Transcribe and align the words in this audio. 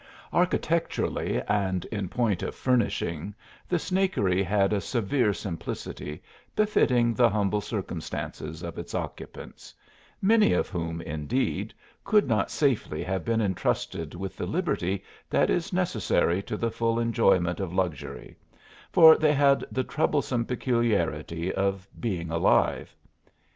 Architecturally 0.33 1.43
and 1.47 1.85
in 1.91 2.09
point 2.09 2.41
of 2.41 2.55
"furnishing" 2.55 3.35
the 3.69 3.77
Snakery 3.77 4.41
had 4.43 4.73
a 4.73 4.81
severe 4.81 5.31
simplicity 5.31 6.23
befitting 6.55 7.13
the 7.13 7.29
humble 7.29 7.61
circumstances 7.61 8.63
of 8.63 8.79
its 8.79 8.95
occupants, 8.95 9.75
many 10.19 10.53
of 10.53 10.69
whom, 10.69 11.01
indeed, 11.01 11.71
could 12.03 12.27
not 12.27 12.49
safely 12.49 13.03
have 13.03 13.23
been 13.23 13.41
intrusted 13.41 14.15
with 14.15 14.35
the 14.37 14.47
liberty 14.47 15.03
that 15.29 15.51
is 15.51 15.71
necessary 15.71 16.41
to 16.41 16.57
the 16.57 16.71
full 16.71 16.99
enjoyment 16.99 17.59
of 17.59 17.71
luxury, 17.71 18.35
for 18.91 19.15
they 19.15 19.33
had 19.35 19.63
the 19.71 19.83
troublesome 19.83 20.45
peculiarity 20.45 21.53
of 21.53 21.87
being 21.99 22.31
alive. 22.31 22.95